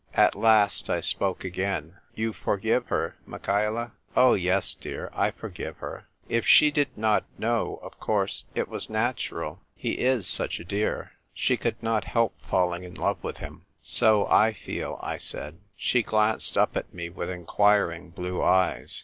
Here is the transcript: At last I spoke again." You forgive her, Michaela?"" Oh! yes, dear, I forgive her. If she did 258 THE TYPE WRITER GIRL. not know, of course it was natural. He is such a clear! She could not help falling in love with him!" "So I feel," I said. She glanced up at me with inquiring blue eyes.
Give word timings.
At 0.15 0.33
last 0.33 0.89
I 0.89 0.99
spoke 0.99 1.43
again." 1.43 1.97
You 2.15 2.33
forgive 2.33 2.87
her, 2.87 3.17
Michaela?"" 3.27 3.91
Oh! 4.17 4.33
yes, 4.33 4.73
dear, 4.73 5.11
I 5.13 5.29
forgive 5.29 5.77
her. 5.77 6.07
If 6.27 6.47
she 6.47 6.71
did 6.71 6.95
258 6.95 7.35
THE 7.35 7.35
TYPE 7.35 7.53
WRITER 7.53 7.59
GIRL. 7.59 7.61
not 7.61 7.61
know, 7.61 7.79
of 7.85 7.99
course 7.99 8.45
it 8.55 8.67
was 8.67 8.89
natural. 8.89 9.59
He 9.75 9.91
is 9.99 10.25
such 10.25 10.59
a 10.59 10.65
clear! 10.65 11.11
She 11.35 11.55
could 11.55 11.83
not 11.83 12.05
help 12.05 12.33
falling 12.41 12.81
in 12.83 12.95
love 12.95 13.23
with 13.23 13.37
him!" 13.37 13.67
"So 13.83 14.25
I 14.25 14.53
feel," 14.53 14.97
I 15.03 15.19
said. 15.19 15.59
She 15.77 16.01
glanced 16.01 16.57
up 16.57 16.75
at 16.75 16.91
me 16.91 17.11
with 17.11 17.29
inquiring 17.29 18.09
blue 18.09 18.41
eyes. 18.41 18.99